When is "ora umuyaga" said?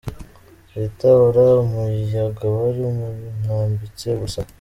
1.25-2.45